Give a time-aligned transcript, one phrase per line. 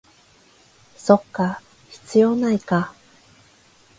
[0.97, 2.95] そっか、必要ないか